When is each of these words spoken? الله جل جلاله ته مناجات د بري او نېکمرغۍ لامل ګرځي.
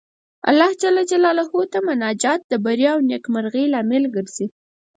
الله 0.49 0.69
جل 0.81 0.97
جلاله 1.11 1.45
ته 1.71 1.79
مناجات 1.89 2.41
د 2.51 2.53
بري 2.65 2.85
او 2.93 2.97
نېکمرغۍ 3.09 3.65
لامل 3.73 4.03
ګرځي. 4.15 4.47